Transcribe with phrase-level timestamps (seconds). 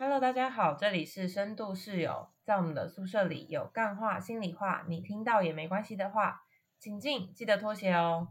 [0.00, 6.44] Hello，大家好，这里是深度室友，在我们的宿舍里有干话、心里话，你听到也没关系的话，
[6.78, 8.28] 请进，记得脱鞋哦。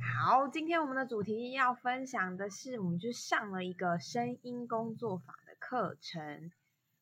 [0.00, 6.50] 好，今天我们的主题要分享的是，我们去上了一个声音工作法的课程，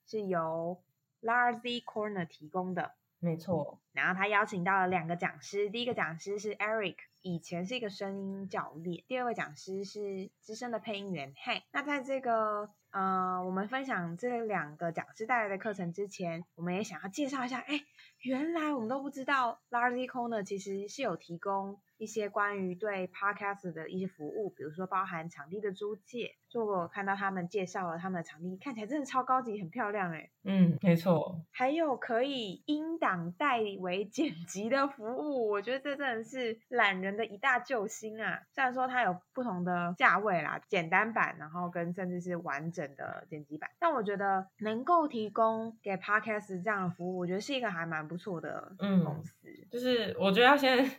[0.04, 0.82] 是由
[1.23, 2.95] Larzy Corner 提供的。
[3.20, 11.62] 没错，然后他邀请到了两个讲师，第一个讲师是 Eric，以前是一个声音教练；第二位讲师是资深的配音员 Hey。
[11.70, 17.81] 那在这个呃，我们分享这两个讲师带来的课程之前，我们也想要介绍一下，哎，
[18.21, 21.81] 原来我们都不知道 Larzy Corner 其实是有提供。
[21.99, 30.31] 一些关于对 podcast 的一些服务，比如说包含场地的租借，就我看到他们介绍了他们的场地，看起来真的超高级，很漂亮哎。
[30.45, 31.41] 嗯，没错。
[31.50, 38.41] 还有可以音档代为剪辑的服务，我觉得这真的是懒人的一大救星啊！
[38.53, 49.33] 虽然说它有不同的价位啦，简单版，然后跟甚至是完整的剪辑版，但我觉得能够提供给 podcast 这样的服务，我觉得是一个还蛮不错的公司。
[49.70, 50.91] 就是我觉得要先。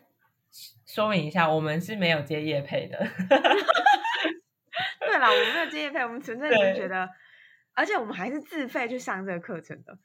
[0.85, 2.97] 说明一下，我们是没有接叶配的。
[4.99, 7.09] 对了，我们没有接叶配，我们纯粹是觉得，
[7.73, 9.97] 而且我们还是自费去上这个课程的。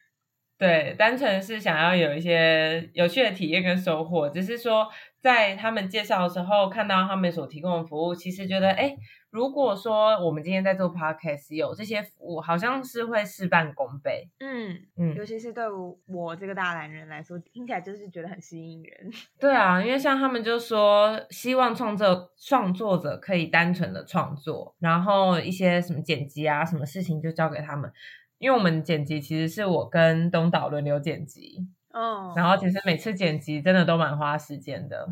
[0.59, 4.89] 对，单纯是想要有一些有趣的体验跟收获，只是说
[5.21, 8.95] 在他们介绍的时候看到他们所提供的服务，其实觉得哎。
[9.31, 14.29] 如果说我们今天在做 podcast 有这些服务，好像是会事半功倍。
[14.41, 15.65] 嗯嗯，尤其是对
[16.07, 19.11] 我这个大男人来说，听起来就是觉得很吸引人。
[19.39, 27.93] 对啊，因为像他们就说，希望创作创作者可以单纯的创作，然后一些什么剪辑啊，什么事情就交给他们。
[28.39, 35.09] 因为我们剪辑其实是我跟东岛轮流剪辑，哦，然后其实每次剪辑真的都蛮花时间的。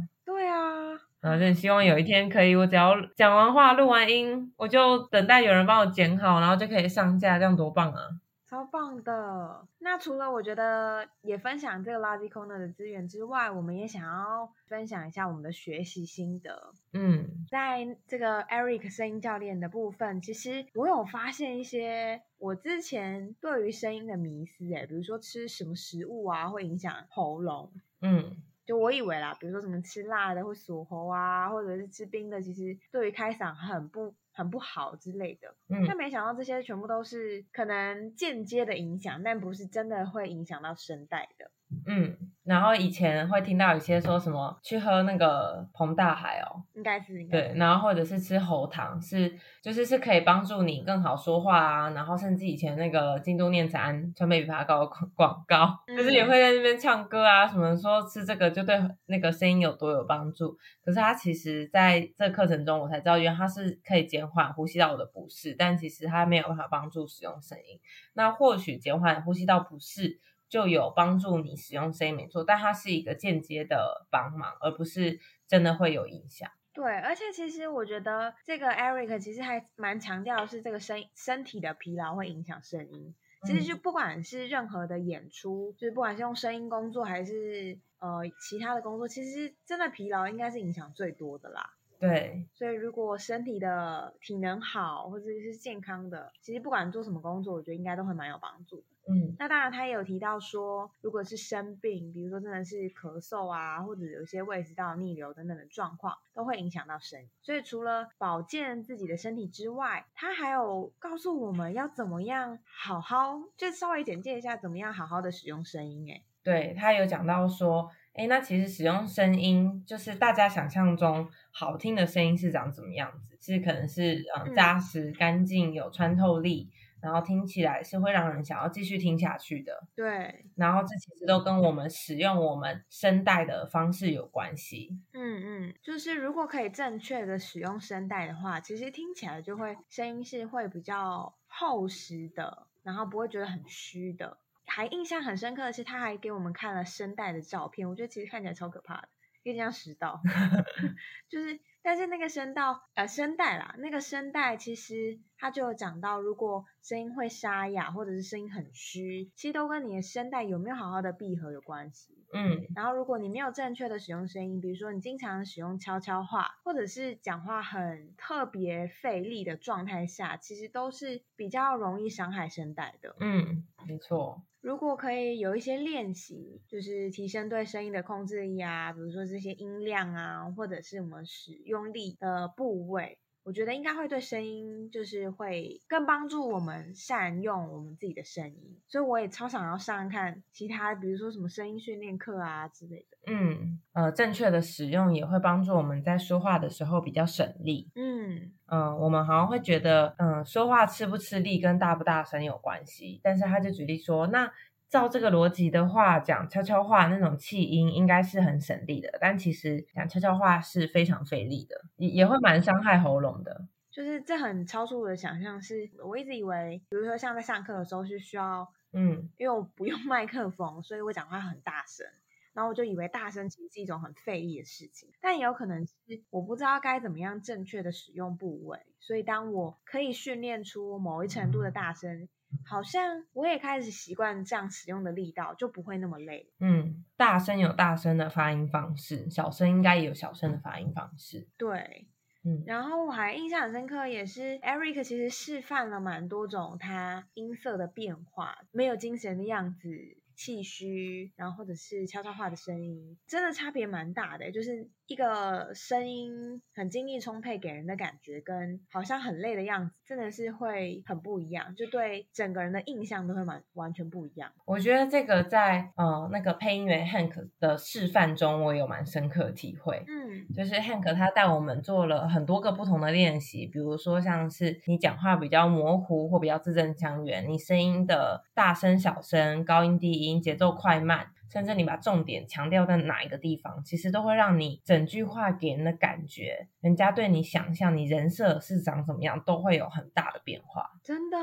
[1.20, 8.00] 然后就希望有一天可以，我只要讲完话、录完音，我就等待有人帮我剪好，然后就可以上架，这样多棒啊！
[8.48, 9.66] 超棒的。
[9.80, 16.72] 那除了我觉得也分享这个垃圾 corner 的资源之外，我们也想要分享一下我们的学习心得。
[16.92, 27.72] 嗯，在这个 Eric 声音教练的部分，其实我有发现一些我之前对于声音的迷思，哎，比如说吃什么食物啊会影响喉咙。
[28.00, 28.36] 嗯。
[28.66, 35.54] 就我以为啦，比如说什么吃辣的会锁喉啊，或者是吃冰的，其实对于开嗓很不很不好之类的。
[35.68, 41.50] 嗯，但没想到这些全部都是可能间接的影响，但不是真的会影响到声带的。
[41.86, 60.56] 嗯，然后以前会听到有些说什么去喝那个膨大海哦，应该是对，然后或者是吃喉糖，是就是是可以帮助你更好说话啊，然后甚至以前那个京都念慈庵川贝枇杷膏广告，就是也会在那边唱歌啊，什么说吃这个就对那个声音有多有帮助。
[60.84, 67.80] 可是它其实在这课程中我才知道，原来它是可以减缓呼吸道的不适，但其实它没有办法帮助使用声音。
[68.14, 70.20] 那或许减缓呼吸道不适。
[70.56, 76.50] 就有帮助你使用声音没错，但它是一个间接的帮忙，而不是真的会有影响。
[76.72, 83.14] 对，而且其实我觉得这个 Eric 其实还蛮强调是这个身身体的疲劳会影响声音。
[83.42, 91.74] 其实就不管是任何的演出，就是不管是用声音工作还是呃其他的工作，其实真的疲劳应该是影响最多的啦。
[91.98, 98.82] 对，所以如果身体的体能好或者是健康的，其实不管做什么工作，我觉得应该都会蛮有帮助。
[99.08, 107.28] 嗯，那当然他也有提到说，如果是生病，比如说真的是咳嗽啊，或者有一些胃食道逆流等等的状况，都会影响到声音。
[107.40, 116.10] 所以除了保健自己的身体之外，他还有告诉我们要怎么样好好，就稍微简介一下怎么样好好的使用声音。
[116.10, 117.90] 哎，对他有讲到说。
[118.18, 123.36] 哎，那其实使用声音，就是大家想象中好听的声音是长怎么样子？
[123.38, 126.70] 是可能是嗯扎实、干净、有穿透力，
[127.06, 129.86] 然后听起来是会让人想要继续听下去的。
[129.94, 134.90] 对，然后这其实都跟我们使用我们声带的方式有关系。
[135.12, 144.38] 嗯嗯，就是如果可以正确的使用声带的话，其实听起来就会声音是会比较厚实的，然后不会觉得很虚的。
[144.66, 149.08] 还印象很深刻的是，他还给我们看了声带的照片，我觉得其实看起来超可怕的，
[149.44, 150.20] 有点像食道，
[151.30, 162.15] 就是，但是那个声道，呃，声带啦，那个声带其实它就有讲到，如果声音会沙哑或者是声音很虚，其实都跟你的声带有没有好好的闭合有关系。
[162.32, 173.16] 嗯，然后如果你没有正确的使用声音，比如说你经常使用悄悄话，或者是讲话很特别费力的状态下，其实都是比较容易伤害声带的。
[173.20, 174.42] 嗯，没错。
[174.60, 193.16] 如果可以有一些练习，就是提升对声音的控制力啊，比如说这些音量啊，或者是我们使用力的部位，我觉得应该会对声音就是会更帮助我们善用我们自己的声音，所以我也超想要上看其他，比如说什么声音训练课啊之类的。
[193.32, 197.88] 嗯，呃，正确的使用也会帮助我们在说话的时候比较省力。
[197.94, 204.52] 嗯，嗯，我们好像会觉得，嗯，说话吃不吃力跟大不大声有关系，但是他就举例说，那
[204.88, 213.66] 照这个逻辑的话，讲悄悄话那种气音应该是很省力的，但其实讲悄悄话是非常费力的，也也会蛮伤害喉咙的。
[213.90, 222.06] 就是这很超出我的想象，是我一直以为，比如说像在上课的时候是需要，嗯，因为我不用麦克风，所以我讲话很大声。
[222.52, 225.94] 然后我就以为大声其实是一种很费力的事情，但也有可能是
[226.30, 232.30] 我不知道该怎么样正确的使用部位，所以当我可以训练出某一程度的大声，
[232.64, 236.50] 好像我也开始习惯这样使用的力道，就不会那么累。
[236.60, 241.46] 嗯，大声有大声的发音方式，小声应该也有小声的发音方式。
[241.56, 242.08] 对，
[242.44, 250.16] 嗯然后我还印象很深刻，也是 Eric 其实示范了蛮多种他音色的变化，没有精神的样子。
[250.36, 254.52] 气虚，然后或者是悄悄话的声音，真的差别蛮大的。
[254.52, 264.52] 就是一个声音很精力充沛，给人的感觉跟好像很累的样子，真的是会很不一样，就对整个人的印象都会蛮完全不一样。
[264.66, 270.04] 我觉得这个在呃那个配音员 Hank 的示范中，我有蛮深刻的体会。
[270.06, 290.90] 嗯就是 Hank 他带我们做了很多个不同的练习，比如说像是你讲话比较模糊或比较字正腔圆，你声音的大声、小声、高音、低音、节奏快慢，甚至你把重点强调在哪一个地方，其实都会让你整句话给人的感觉，人家对你想象你人设是长怎么样，都会有很大的变化。
[291.02, 291.38] 真的，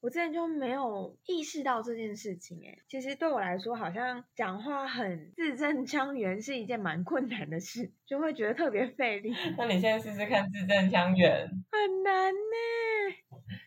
[0.00, 2.58] 我之前就没有意识到这件事情。
[2.60, 12.91] 诶，其实对我来说，好像讲话很字正腔圆是一件蛮困难的事，就会觉得特别费力， 那你现在试试看字正腔圆，很难呢。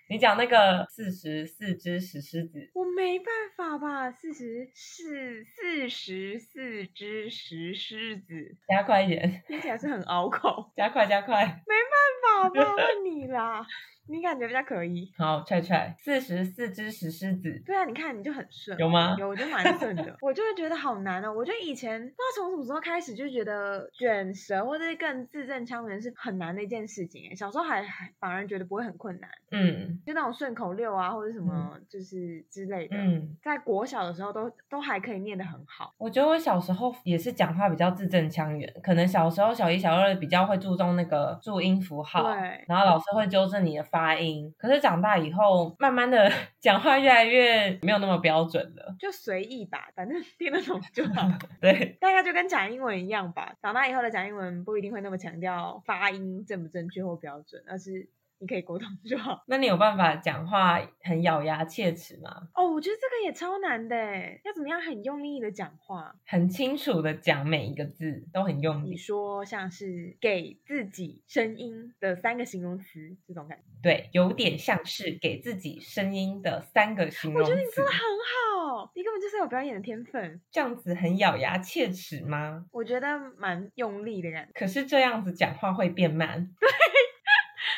[0.08, 4.12] 你讲那个四十四只石狮子，我没办法吧？
[4.12, 11.44] 四十四四十四只石狮子，加快一点，听起来是很拗口，加快加快。
[11.66, 12.76] 没办法吧？
[12.76, 13.66] 问你啦，
[14.08, 15.12] 你感觉比较可疑。
[15.18, 19.16] 好，踹踹，四十四只石狮子，对啊，你看你就很顺，有吗？
[19.20, 20.16] 有，我就蛮顺的。
[20.22, 21.34] 我就会觉得好难哦。
[21.34, 27.30] 我觉得以前不知道从什么时候开始就觉得卷舌或者是更字正腔圆是很难的一件事情。
[27.32, 35.94] 哎，小时候还还反而觉得不会很困难，嗯就那种顺口溜啊或者什么就是之类的，嗯，在国小的时候都都还可以念得很好。
[35.98, 44.54] 我觉得我小时候也是讲话比较字正腔圆，可能小时候小一、小二比较会注重那个注音符号，对然后老师会纠正你的发音。
[44.58, 48.94] 可是长大以后，慢慢的 讲话越来越没有那么标准了。
[49.00, 51.26] 就随意吧，反正听得懂就好。
[51.62, 53.56] 对，大概就跟讲英文一样吧。
[53.62, 58.10] 长大以后的讲英文不一定会那么强调发音正不正确或标准，而是
[58.46, 59.44] 你可以沟通就好。
[59.50, 62.48] 那你有办法讲话很咬牙切齿吗？
[62.54, 63.96] 哦，我觉得这个也超难的，
[64.44, 66.16] 要怎么样很用力的讲话？
[66.28, 68.98] 很清楚的讲每一个字，都很用力你。
[68.98, 77.72] 说像是给自己声音的三个形容词这种感觉，对，有点像是给自己声音的三个形容词我觉得你。
[77.72, 80.40] 做的很好，你根本就是有表演的天分。
[80.52, 82.66] 这样子很咬牙切齿吗？
[82.72, 86.52] 我觉得蛮用力的感觉，可是这样子讲话会变慢。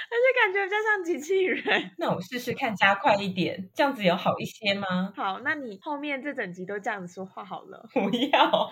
[0.10, 1.92] 而且感觉比较像机器人。
[1.98, 5.14] 那我试试看加快一点，这样子有好一些吗？
[5.16, 7.88] 好，那你后面这整集都这样子说话好了。
[7.94, 8.72] 不要，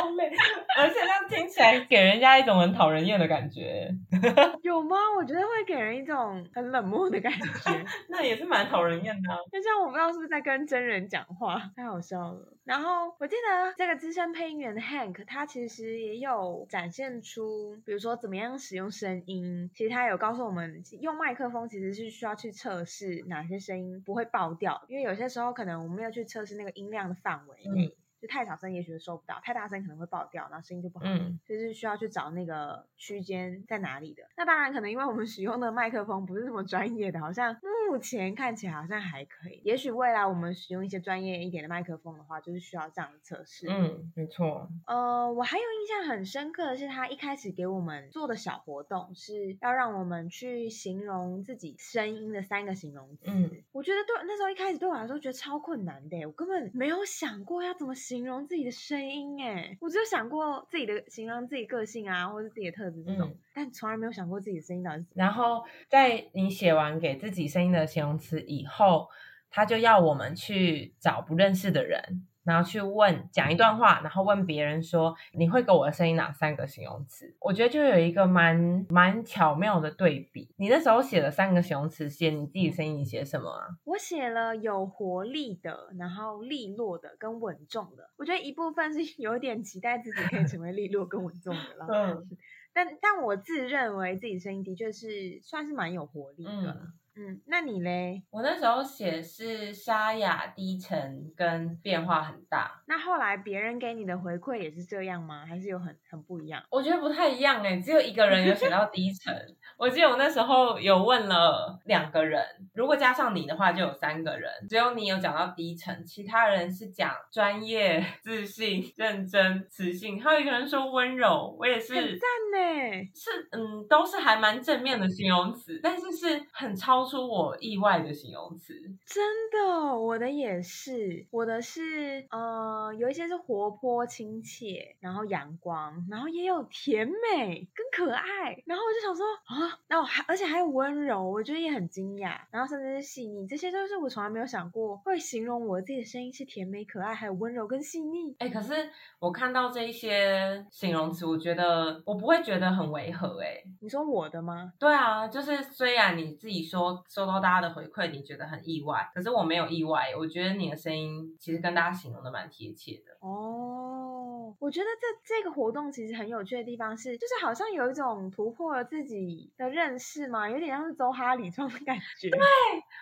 [0.00, 0.30] 超累，
[0.76, 3.90] 而且这样听起来给人家一种很讨人厌的感觉，
[4.62, 4.96] 有吗？
[5.16, 7.84] 我觉得会给人一种很冷漠的感觉。
[8.08, 12.54] 那也是蛮讨人厌的啊、就像我不知道是不是在跟真人讲话，太好笑了。
[12.64, 19.70] 然后我记得这个资深配音员的 Hank，他其实也有展现出，比如说怎么样使用声音。
[19.74, 27.86] 其实他有告诉我们，用麦克风其实是需要去测试哪些声音不会爆掉，因为有些时候可能我们没有去测试那个音量的范围内。
[27.86, 31.06] 嗯就太小声，也许收不到；太大声可能会爆掉，然后声音就不好。
[31.06, 34.22] 嗯，就是需要去找那个区间在哪里的。
[34.36, 37.56] 那当然，可能因为我们使用的麦克风不是这么专业的，好像
[37.88, 39.62] 目前看起来好像还可以。
[39.64, 43.66] 也许未来我们使用一些专业一点的麦克风的话，就是需要这样的测试。
[43.68, 53.24] 嗯，没错，呃，我还有印象很深刻的是，他一开始给我们做的小活动是要让我们去形容自己声音的三个形容词。
[53.28, 69.08] 嗯我觉得对那时候一开始对我来说觉得超困难的，我根本没有想过要怎么形容自己的声音哎，我只有想过自己的形容自己个性啊，或者自己的特质这种，嗯但从来没有想过自己的声音到底是然后在你写完给自己声音的形容词以后，
[69.48, 77.34] 他就要我们去找不认识的人，然后去问讲一段话，然后问别人说你会给我的声音哪三个形容词？
[77.40, 80.52] 我觉得就有一个蛮蛮巧妙的对比。
[80.56, 83.66] 你那时候写了三个形容词，写你自己声音，你写什么啊？
[83.84, 88.10] 我写了有活力的，然后利落的跟稳重的。
[88.16, 91.86] 我觉得一部分是有点期待自己可以成为利落跟稳重的啦。
[91.92, 92.28] 嗯
[92.72, 96.50] 但但我自认为自己声音的确是算是蛮有活力的。
[96.52, 98.22] 嗯，嗯，那你嘞？
[98.30, 102.82] 我那时候写是沙哑、低沉跟变化很大。
[102.86, 105.44] 那后来别人给你的回馈也是这样吗？
[105.46, 106.62] 还是有很很不一样？
[106.70, 109.34] 我觉得不太一样哎，只有一个人有写到 低沉。
[109.76, 121.56] 我记得我那时候有问了两个人，如果加上你的话就有三个人，只有你有讲到低沉，其他人是讲专业、 自信、 认真、磁性，还有一个人说温柔。
[121.58, 122.20] 我也是很赞
[122.52, 123.10] 呢。
[123.14, 128.74] 是嗯，都是还蛮正面的形容词，但是是很超出我意外的形容词。
[129.06, 148.36] 真的，我的也是，我的是呃，有一些是活泼亲切，然后阳光，然后也有甜美跟可爱，然后我就想说啊，那我还而且还有温柔，我觉得也很惊讶，然后甚至是细腻，这些都是我从来没有想过会形容我自己的声音是甜美可爱，还有温柔跟细腻。
[148.40, 148.74] 哎、可是
[149.18, 154.74] 我看到这一些形容词，我觉得我不会觉得很违和、哎，你说我的吗？
[154.78, 163.16] 对啊，就是虽然你自己说收到大家的回馈，你觉得很意外，可是我没有意外，我觉得你的声音其实跟大家形容的蛮贴切的。
[163.20, 172.30] 哦，我觉得这这个活动其实很有趣的地方是，就是好像有一种突破了自己的认识嘛，有点像是周哈里窗的感觉。
[172.30, 172.40] 对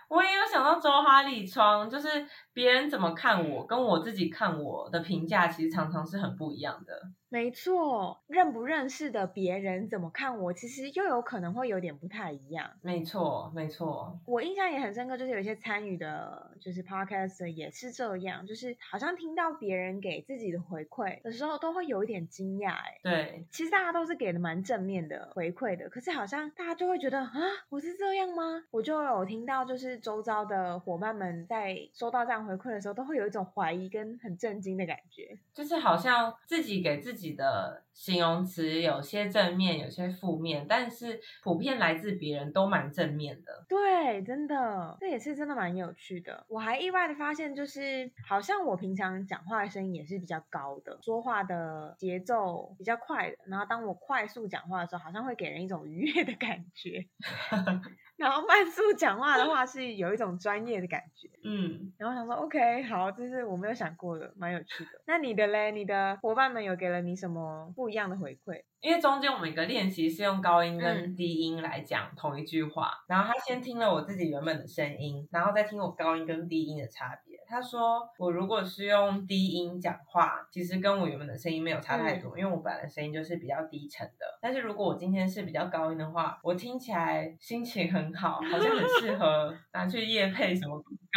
[0.09, 6.93] 我也有想到周哈里窗，就是别人怎么看我，跟我自己看我的评价，其实常常是很不一样的。
[7.31, 12.71] 没错，认不认识的别人怎么看我，其实又有可能会有点不太一样。
[12.81, 22.73] 没错，没错，我印象也很深刻，就是有一些参与的，就是 podcast 也是这样，就是好像听到别人给自己的回馈的时候，都会有一点惊讶。
[22.73, 27.33] 哎，对，其实大家都是给的蛮正面的回馈的，可是好像大家就会觉得啊，
[27.69, 28.65] 我是这样吗？
[28.71, 35.39] 我就有听到，就是周遭的伙伴们在收到这样回馈的时候，都会有一种怀疑跟很震惊的感觉。
[35.53, 43.65] 就是好像自己给自己的形容词有些正面，有些负面，但是普遍来自别人都蛮正面的。
[43.69, 46.45] 对，真的，这也是真的蛮有趣的。
[46.49, 53.37] 我还意外的发现，就是好像我平常讲话的声音也是比较高的，说话的节奏比较快的。
[53.47, 57.07] 然后当我快速讲话的时候，好像会给人一种愉悦的感觉。
[58.17, 61.29] 然后慢速讲话的话，是有一种专业的感觉。
[61.45, 65.01] 嗯，然后想说，OK，好，这是我没有想过的，蛮有趣的。
[65.07, 65.71] 那你的嘞？
[65.71, 68.63] 你的伙伴们有给了你什么不一样的回馈？
[68.81, 77.37] 因为中间我们一个练习是用高音跟嗯低音来讲同一句话，然后他先听了我自己原本的声音，然后再听我高音跟低音的差别。
[77.49, 84.39] 他说我如果是用低音讲话，其实跟我原本的声音没有差太多，因为我本来的声音就是比较低沉的。
[84.41, 90.81] 但是如果我今天是比较高音的话，我听起来心情很好，好像很适合拿去夜配什么。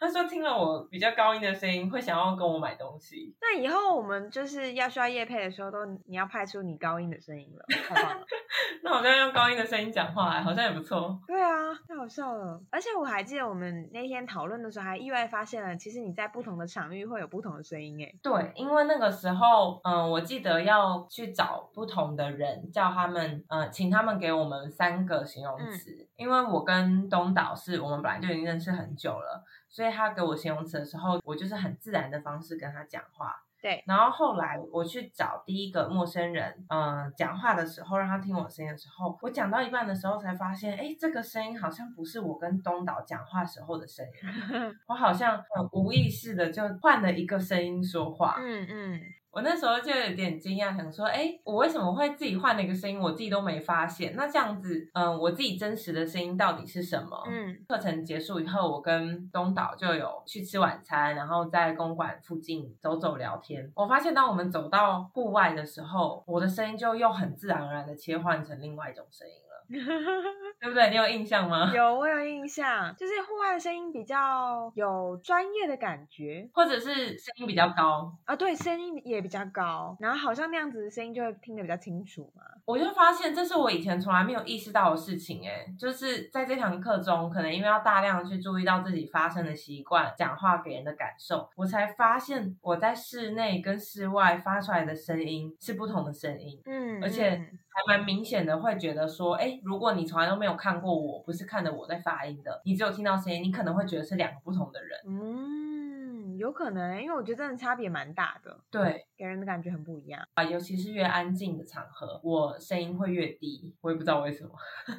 [0.00, 3.34] 他说听了我比较高音的声音，会想要跟我买东西。
[3.40, 8.26] 那以后我们就是要需要夜配的时候，都你要派出你高音的声音了，太棒了。
[8.82, 11.18] 那我就要用高音的声音讲话，好像也不错。
[11.26, 12.60] 对啊，太好笑了。
[12.70, 18.02] 而且我还记得我们那天讨论的时候，还意外发现了，其实你在不同的场域会有不同的声音。
[18.04, 26.06] 哎，对，因为那个时候，嗯，我记得要去找不同的人，叫他们，嗯，请他们给我们三个形容词。
[26.16, 29.44] 因为我跟东岛是我们本来就已经认识很久了，
[29.76, 33.36] 所以他给我形容词的时候，我就是很自然的方式跟他讲话。
[33.60, 48.36] 对，然后后来我去找第一个陌生人，嗯、讲话的时候，让他听我声音的时候，我讲到一半的时候才发现，哎，这个声音好像不是我跟东岛讲话时候的声音， 我好像很无意识的就换了一个声音说话。
[48.38, 49.00] 嗯嗯，
[49.36, 54.16] 我那时候就有点惊讶，想说，哎，我为什么会自己换了一个声音，我自己都没发现？
[54.16, 57.22] 那这样子，嗯，我自己真实的声音到底是什么？
[57.28, 63.70] 嗯，课程结束以后，我跟东岛就有去吃晚餐，然后在公馆附近走走聊天。
[63.74, 70.90] 我发现，当我们走到户外的时候，我的声音就又很自然而然的切换成另外一种声音了，对不对？
[70.90, 71.72] 你有印象吗？
[71.74, 82.42] 有我有印象，就是户外的声音比较有专业的感觉或者是声音比较高，啊，对，声音也比较高，然后好像那样子的声音就会听得比较清楚嘛。
[82.64, 104.98] 我就发现这是我以前从来没有意识到的事情，哎，就是在这堂课中，可能因为要大量地去注意到自己发声的习惯、讲话给人的感受，我才发现我在室内跟室外发出来的声音是不同的声音，嗯，而且嗯还蛮明显的，会觉得说，哎，如果你从来都没有看过我，不是看着我在发音的，你只有听到声音，你可能会觉得是两个不同的人。
[105.06, 114.50] 嗯，嗯，有可能，因为我觉得真的差别蛮大的，对给人的感觉很不一样啊，尤其是越安静的场合，我声音会越低，我也不知道为什么。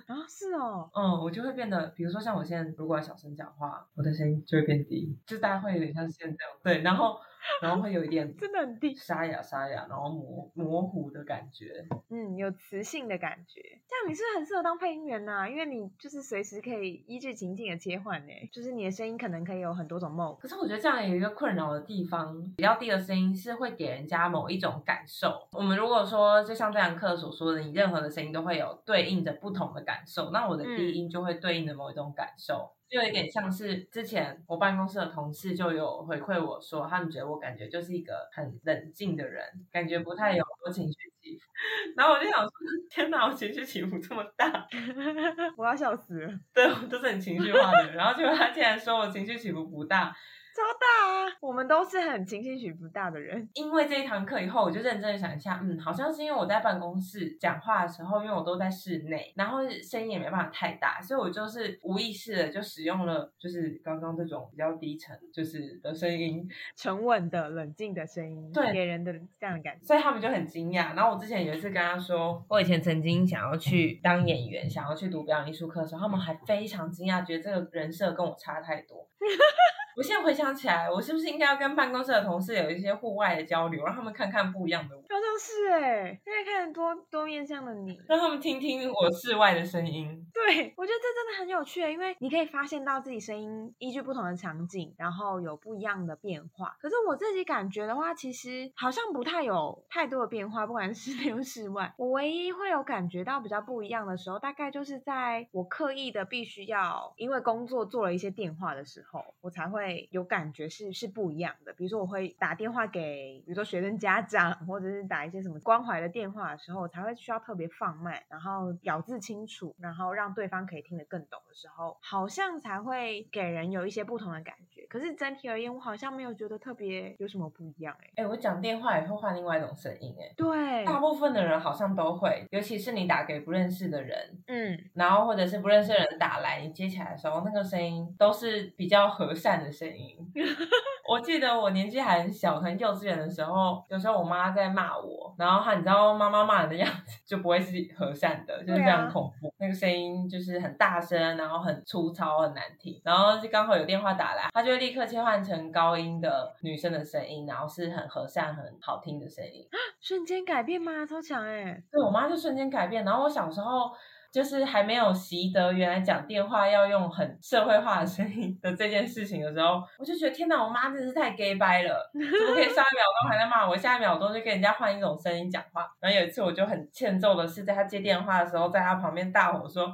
[0.05, 0.15] 啊。
[0.29, 7.17] 是哦，嗯，我就会变得，比如说像我现在如果要小声讲话，我的声音就会变低，就大家会有点像现在这样，对，然后
[7.61, 11.85] 然后会有一点 真的很低，沙哑沙哑，然后模模糊的感觉。
[12.09, 13.61] 嗯，有磁性的感觉。
[13.87, 20.37] 这样你是很适合当配音员呐、因为你就是随时可以依据情境的切换呢，就是你的声音可能可以有很多种 mode。
[20.37, 25.47] 可是我觉得这样有一个困扰的地方，比较低的声音是会给人家某一种感受。
[25.51, 32.71] 我们如果说就像这堂课所说的，你任何的声音都会有对应着不同的感受，那我的低音就会对应着某一种感受。
[32.89, 41.44] 就有点像是之前我办公室的同事就有回馈我说，他们觉得我感觉就是一个很冷静的人，感觉不太有多情绪起伏。
[41.98, 42.50] 然后我就想说，
[42.89, 44.67] 天哪，我情绪起伏这么大，
[45.58, 47.96] 我要笑死了，对我都是很情绪化的人。
[47.96, 50.15] 然后结果他竟然说我情绪起伏不大，
[50.57, 51.37] 超大啊！
[51.39, 53.47] 我们都是很情绪起伏大的人。
[53.53, 69.85] 因为这一堂课以后，我就认真的想一下，嗯，好像是因为我在办公室讲话的时候，因为我都在室内，然后声音也没办法太大，所以我就是无意识的就使用了，就是刚刚这种比较低沉就是的声音，沉稳的、冷静的声音，对给人的这样的感觉。
[69.85, 70.95] 所以他们就很惊讶。
[70.95, 79.07] 然后我之前有一次跟他说，我以前曾经想要去当演员，想要去读表演艺术课的时候，他们还非常惊讶，觉得这个人设跟我差太多。
[79.97, 87.99] 我现在回想起来，我是不是应该要跟办公室的同事有一些户外的交流，让他们看看不一样的我，好像是哎、现在看多多面向的你。
[88.07, 90.23] 让他们听听我室外的声音。
[90.31, 96.77] 对，我觉得这真的很有趣，因为你可以发现到自己声音依据不同的场景，然后有不一样的变化。
[96.79, 101.91] 可是我自己感觉的话，其实好像不太有太多的变化，不管是室内或室外。
[101.97, 111.74] 我唯一会有感觉到比较不一样的时候，大概就是在我刻意的必须要因为工作做了一些电话的时候，我才会有感觉是是不一样的。
[111.74, 124.86] 比如说我会打电话给，比如说学生家长，或者是打一些什么关怀的电话的时候，我才会需要特别放慢，然后咬字清楚，然后让对方可以听得更懂的时候，好像才会给人有一些不同的感觉。
[124.88, 140.17] 可是整体而言，我好像没有觉得特别有什么不一样、欸，哎、我讲电话也会换另外一种声音、哎，对，大部分的人好像都会，尤其是你打给不认识的人，嗯，然后或者是不认识的人打来，你接起来的时候，那个声音都是比较和善的声音。
[141.07, 152.99] 我记得我年纪还很小，可能幼稚园的时候，有时候我妈在骂我，然后她你知道妈妈骂人的样子 就不会是和善的，就是非常恐怖，那个声音就是很大声，然后很粗糙，很难听。
[153.05, 159.67] 然后就刚好有电话打来，她就会立刻切换成高音的女生的声音，然后是很和善、很好听的声音。
[160.01, 161.05] 瞬间改变吗？
[161.05, 163.05] 超强哎、对我妈就瞬间改变。
[163.05, 163.91] 然后我小时候
[164.38, 175.91] 就是还没有习得原来讲电话要用很社会化的声音的这件事情的时候，我就觉得天哪，我妈真的是太 gay 掰了，怎么可以 上一秒钟还在骂我，下一秒钟就跟人家换一种声音讲话？
[176.00, 179.88] 然后有一次我就很欠揍的是，在她接电话的时候，在她旁边大吼说：“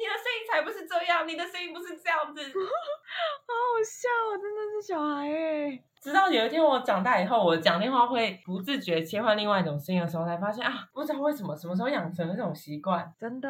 [0.00, 2.40] 你的声音才不是这样，你的声音不是这样子。
[2.48, 13.12] ”好好笑哦，真的是小孩哎、直到有一天我长大以后，我讲电话会不自觉切换另外一种声音的时候，才发现啊，不知道为什么，什么时候养成了这种习惯。
[13.18, 13.48] 真的，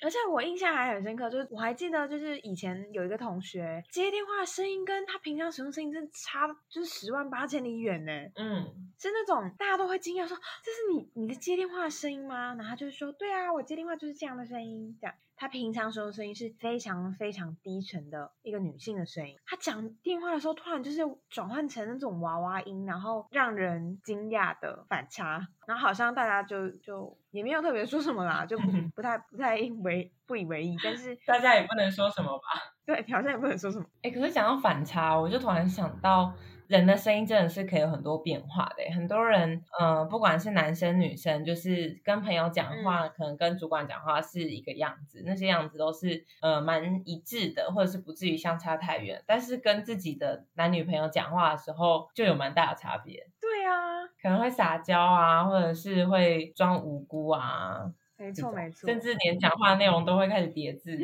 [0.00, 8.12] 而且我印象还很深刻，就是我还记得，就是以前有一个同学接电话声音跟他平常使用声音真的差，就是十万八千里远呢。
[8.36, 8.64] 嗯，
[8.96, 19.34] 是那种大家都会惊讶说：“这是你你的接电话的声音吗？”然后他就会说：“对啊，我接电话就是这样的声音。”这样，他平常时候声音是非常非常低沉的一个女性的声音。
[19.44, 25.44] 她讲电话的时候，突然就是转换成那种娃娃音，然后让人惊讶的反差。
[25.66, 28.62] 然后好像大家就就也没有特别说什么啦，就不
[28.94, 30.76] 不太不太为不以为意。
[30.84, 32.44] 但是 大家也不能说什么吧。
[32.86, 33.84] 对，好像也不能说什么。
[34.02, 36.32] 哎，可是讲到反差，我就突然想到，
[36.72, 38.94] 人的声音真的是可以有很多变化的。
[38.94, 49.22] 很多人，呃，不管是男生女生，就是跟朋友讲话，可能跟主管讲话是一个样子，那些样子都是呃蛮一致的，或者是不至于相差太远。
[49.26, 60.96] 但是跟自己的男女朋友讲话的时候，就有蛮大的差别，对啊，可能会撒娇啊，或者是会装无辜啊，没错没错，甚至连讲话内容都会开始叠字。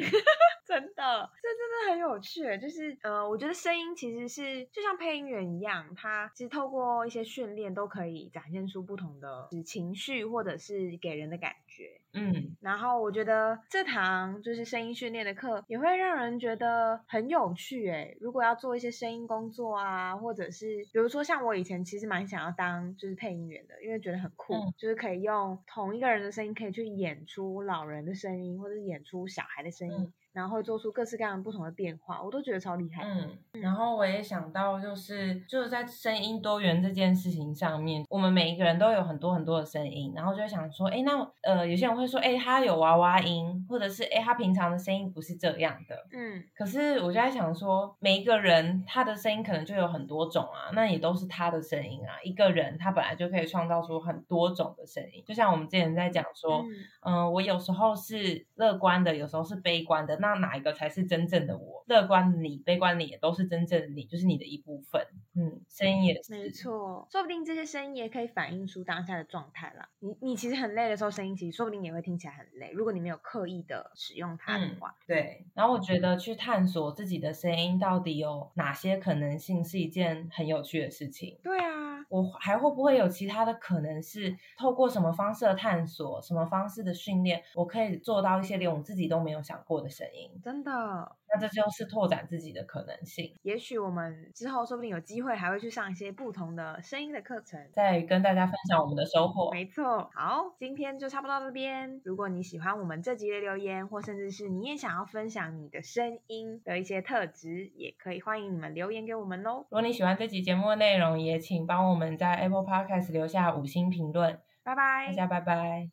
[0.98, 2.58] 真的，这真的很有趣。
[2.58, 12.00] 就是呃，我觉得声音其实是就像配音员一样，他其实透过一些训练都可以展现出不同的情绪或者是给人的感觉。
[12.14, 17.88] 嗯，然后我觉得这堂就是声音训练的课，也会让人觉得很有趣。
[17.90, 29.94] 诶，如果要做一些声音工作啊，或者是比如说像我以前其实蛮想要当就是配音员的，因为觉得很酷，嗯就是可以用同一个人的声音可以去演出老人的声音，或者是演出小孩的声音。
[29.94, 33.02] 嗯然后会做出各式各样不同的变化，我都觉得超厉害。
[33.02, 45.96] 嗯，然后我也想到，就是就是在声音多元这件事情上面，我们每一个人都有很多很多的声音，然后就会想说，哎，那呃，有些人会说，哎，他有娃娃音，或者是哎，他平常的声音不是这样的。
[46.12, 52.14] 嗯，可是我就在想说，每一个人他的声音可能就有很多种啊，那也都是他的声音啊。
[52.22, 56.64] 一个人他本来就可以创造出很多种的声音，就像我们之前在讲说，
[57.04, 61.84] 嗯，我有时候是乐观的，有时候是悲观的，那哪一个才是真正的我？
[61.86, 65.02] 乐观的你，悲观的也都是真正的你，就是你的一部分。
[65.34, 69.88] 嗯，声音也是，没错，说不定这些声音也可以反映出当下的状态啦。
[70.00, 72.70] 你你其实很累的时候，声音其实说不定也会听起来很累。
[72.72, 75.46] 如果你没有刻意的使用它的话，对。
[75.54, 81.38] 然后我觉得去探索自己的声音到底有哪些可能性，是一件很有趣的事情。
[81.42, 81.77] 对啊，
[82.08, 90.40] 我还会不会有其他的可能是透过什么方式的探索，什么方式的训练，我可以做到一些连我自己都没有想过的声音？
[90.42, 91.17] 真的。
[91.32, 93.34] 那这就是拓展自己的可能性。
[93.42, 99.50] 也许我们之后说不定有机会还会去上一些不同的声音的课程，再跟大家分享我们的收获。
[99.52, 102.00] 没错，好，今天就差不多到这边。
[102.04, 109.66] 如果你喜欢我们这集的留言，或甚至是你也想要分享你的声音的一些特质，也可以欢迎你们留言给我们喽。
[109.70, 114.38] 如果你喜欢这集节目的内容，也请帮我们在 Apple Podcast 留下五星评论。
[114.62, 115.90] 拜拜，大家拜拜。